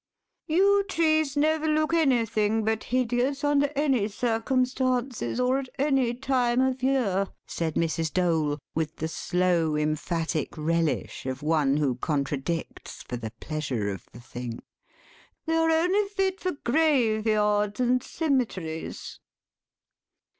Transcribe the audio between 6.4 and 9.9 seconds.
of year," said Mrs. Dole, with the slow,